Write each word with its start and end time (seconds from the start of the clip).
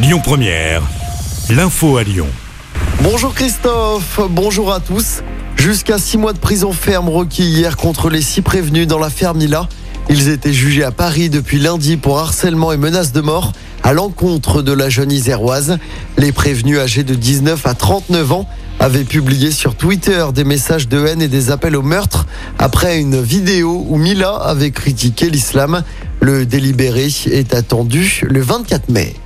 Lyon 0.00 0.20
Première, 0.22 0.82
l'info 1.50 1.96
à 1.96 2.04
Lyon. 2.04 2.28
Bonjour 3.02 3.34
Christophe, 3.34 4.20
bonjour 4.30 4.72
à 4.72 4.78
tous. 4.78 5.22
Jusqu'à 5.56 5.98
six 5.98 6.16
mois 6.16 6.32
de 6.32 6.38
prison 6.38 6.70
ferme 6.70 7.08
requis 7.08 7.42
hier 7.42 7.76
contre 7.76 8.08
les 8.08 8.22
six 8.22 8.40
prévenus 8.40 8.86
dans 8.86 9.00
l'affaire 9.00 9.34
Mila. 9.34 9.68
Ils 10.08 10.28
étaient 10.28 10.52
jugés 10.52 10.84
à 10.84 10.92
Paris 10.92 11.30
depuis 11.30 11.58
lundi 11.58 11.96
pour 11.96 12.20
harcèlement 12.20 12.70
et 12.70 12.76
menaces 12.76 13.10
de 13.10 13.20
mort 13.20 13.52
à 13.82 13.92
l'encontre 13.92 14.62
de 14.62 14.70
la 14.70 14.88
jeune 14.88 15.10
iséroise. 15.10 15.78
Les 16.16 16.30
prévenus 16.30 16.78
âgés 16.78 17.02
de 17.02 17.16
19 17.16 17.66
à 17.66 17.74
39 17.74 18.30
ans 18.30 18.48
avaient 18.78 19.02
publié 19.02 19.50
sur 19.50 19.74
Twitter 19.74 20.26
des 20.32 20.44
messages 20.44 20.86
de 20.86 21.04
haine 21.06 21.22
et 21.22 21.28
des 21.28 21.50
appels 21.50 21.74
au 21.74 21.82
meurtre 21.82 22.24
après 22.60 23.00
une 23.00 23.20
vidéo 23.20 23.84
où 23.88 23.96
Mila 23.96 24.36
avait 24.36 24.70
critiqué 24.70 25.28
l'islam. 25.28 25.82
Le 26.20 26.46
délibéré 26.46 27.08
est 27.32 27.52
attendu 27.52 28.22
le 28.28 28.40
24 28.40 28.90
mai. 28.90 29.16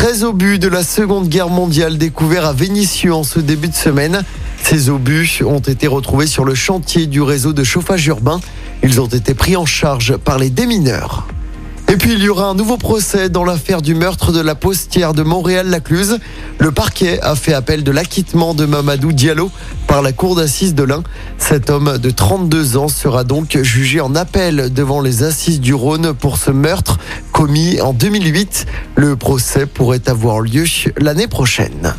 13 0.00 0.24
obus 0.24 0.58
de 0.58 0.66
la 0.66 0.82
Seconde 0.82 1.28
Guerre 1.28 1.50
mondiale 1.50 1.98
découverts 1.98 2.46
à 2.46 2.54
Vénissieux 2.54 3.12
en 3.12 3.22
ce 3.22 3.38
début 3.38 3.68
de 3.68 3.74
semaine. 3.74 4.22
Ces 4.62 4.88
obus 4.88 5.42
ont 5.44 5.58
été 5.60 5.86
retrouvés 5.86 6.26
sur 6.26 6.46
le 6.46 6.54
chantier 6.54 7.06
du 7.06 7.20
réseau 7.20 7.52
de 7.52 7.62
chauffage 7.64 8.06
urbain. 8.06 8.40
Ils 8.82 9.02
ont 9.02 9.08
été 9.08 9.34
pris 9.34 9.58
en 9.58 9.66
charge 9.66 10.16
par 10.16 10.38
les 10.38 10.48
démineurs. 10.48 11.26
Et 11.90 11.96
puis 11.96 12.12
il 12.12 12.22
y 12.22 12.28
aura 12.28 12.44
un 12.44 12.54
nouveau 12.54 12.76
procès 12.76 13.28
dans 13.30 13.42
l'affaire 13.42 13.82
du 13.82 13.96
meurtre 13.96 14.30
de 14.30 14.40
la 14.40 14.54
postière 14.54 15.12
de 15.12 15.24
Montréal-Lacluse. 15.24 16.20
Le 16.60 16.70
parquet 16.70 17.20
a 17.20 17.34
fait 17.34 17.52
appel 17.52 17.82
de 17.82 17.90
l'acquittement 17.90 18.54
de 18.54 18.64
Mamadou 18.64 19.10
Diallo 19.10 19.50
par 19.88 20.00
la 20.00 20.12
cour 20.12 20.36
d'assises 20.36 20.76
de 20.76 20.84
l'Ain. 20.84 21.02
Cet 21.36 21.68
homme 21.68 21.98
de 21.98 22.10
32 22.10 22.76
ans 22.76 22.86
sera 22.86 23.24
donc 23.24 23.58
jugé 23.62 24.00
en 24.00 24.14
appel 24.14 24.72
devant 24.72 25.00
les 25.00 25.24
assises 25.24 25.60
du 25.60 25.74
Rhône 25.74 26.14
pour 26.14 26.36
ce 26.36 26.52
meurtre 26.52 27.00
commis 27.32 27.80
en 27.80 27.92
2008. 27.92 28.66
Le 28.94 29.16
procès 29.16 29.66
pourrait 29.66 30.08
avoir 30.08 30.42
lieu 30.42 30.66
l'année 30.96 31.26
prochaine. 31.26 31.96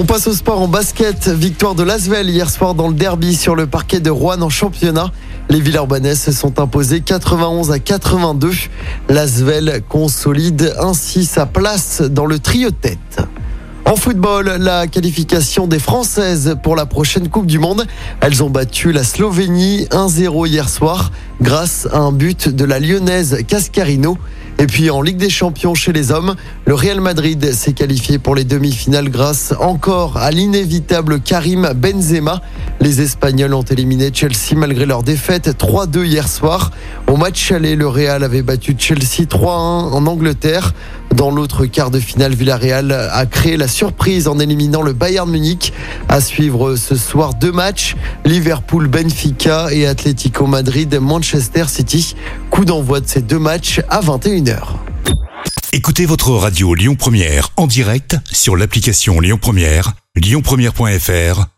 On 0.00 0.04
passe 0.04 0.28
au 0.28 0.32
sport 0.32 0.60
en 0.60 0.68
basket. 0.68 1.26
Victoire 1.26 1.74
de 1.74 1.82
Lasvel 1.82 2.30
hier 2.30 2.48
soir 2.48 2.76
dans 2.76 2.86
le 2.86 2.94
derby 2.94 3.34
sur 3.34 3.56
le 3.56 3.66
parquet 3.66 3.98
de 3.98 4.10
Rouen 4.10 4.40
en 4.42 4.48
championnat. 4.48 5.10
Les 5.48 5.60
Villeurbanais 5.60 6.14
se 6.14 6.30
sont 6.30 6.60
imposés 6.60 7.00
91 7.00 7.72
à 7.72 7.80
82. 7.80 8.52
Lasvel 9.08 9.82
consolide 9.88 10.72
ainsi 10.78 11.24
sa 11.24 11.46
place 11.46 12.00
dans 12.00 12.26
le 12.26 12.38
trio 12.38 12.70
de 12.70 12.76
tête. 12.76 13.17
En 13.88 13.96
football, 13.96 14.58
la 14.60 14.86
qualification 14.86 15.66
des 15.66 15.78
Françaises 15.78 16.58
pour 16.62 16.76
la 16.76 16.84
prochaine 16.84 17.30
Coupe 17.30 17.46
du 17.46 17.58
Monde. 17.58 17.86
Elles 18.20 18.42
ont 18.42 18.50
battu 18.50 18.92
la 18.92 19.02
Slovénie 19.02 19.86
1-0 19.86 20.46
hier 20.46 20.68
soir 20.68 21.10
grâce 21.40 21.88
à 21.90 21.96
un 21.96 22.12
but 22.12 22.50
de 22.50 22.66
la 22.66 22.80
lyonnaise 22.80 23.38
Cascarino. 23.48 24.18
Et 24.58 24.66
puis 24.66 24.90
en 24.90 25.00
Ligue 25.00 25.16
des 25.16 25.30
Champions 25.30 25.74
chez 25.74 25.94
les 25.94 26.12
hommes, 26.12 26.34
le 26.66 26.74
Real 26.74 27.00
Madrid 27.00 27.54
s'est 27.54 27.72
qualifié 27.72 28.18
pour 28.18 28.34
les 28.34 28.44
demi-finales 28.44 29.08
grâce 29.08 29.54
encore 29.58 30.18
à 30.18 30.32
l'inévitable 30.32 31.20
Karim 31.20 31.72
Benzema. 31.74 32.42
Les 32.80 33.00
Espagnols 33.00 33.54
ont 33.54 33.62
éliminé 33.62 34.10
Chelsea 34.14 34.54
malgré 34.54 34.86
leur 34.86 35.02
défaite 35.02 35.48
3-2 35.58 36.04
hier 36.04 36.28
soir. 36.28 36.70
Au 37.08 37.16
match 37.16 37.50
aller, 37.50 37.74
le 37.74 37.88
Real 37.88 38.22
avait 38.22 38.42
battu 38.42 38.76
Chelsea 38.78 39.26
3-1 39.28 39.46
en 39.46 40.06
Angleterre. 40.06 40.74
Dans 41.14 41.30
l'autre 41.30 41.66
quart 41.66 41.90
de 41.90 41.98
finale, 41.98 42.34
Villarreal 42.34 42.92
a 42.92 43.26
créé 43.26 43.56
la 43.56 43.66
surprise 43.66 44.28
en 44.28 44.38
éliminant 44.38 44.82
le 44.82 44.92
Bayern 44.92 45.28
Munich. 45.28 45.72
À 46.08 46.20
suivre 46.20 46.76
ce 46.76 46.94
soir 46.94 47.34
deux 47.34 47.50
matchs, 47.50 47.96
Liverpool-Benfica 48.24 49.68
et 49.72 49.86
Atlético 49.86 50.46
Madrid-Manchester 50.46 51.64
City. 51.66 52.14
Coup 52.50 52.64
d'envoi 52.64 53.00
de 53.00 53.08
ces 53.08 53.22
deux 53.22 53.40
matchs 53.40 53.80
à 53.88 54.00
21h. 54.00 54.76
Écoutez 55.72 56.06
votre 56.06 56.30
radio 56.30 56.74
Lyon 56.74 56.94
Première 56.94 57.50
en 57.56 57.66
direct 57.66 58.16
sur 58.30 58.56
l'application 58.56 59.20
Lyon 59.20 59.38
Première, 59.40 59.92
lyonpremière.fr 60.16 61.57